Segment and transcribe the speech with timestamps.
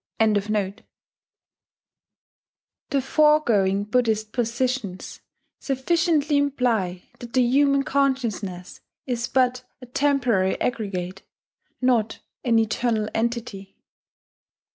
[0.19, 0.73] ]The
[3.03, 5.21] foregoing Buddhist positions
[5.59, 11.21] sufficiently imply that the human consciousness is but a temporary aggregate,
[11.83, 13.77] not an eternal entity.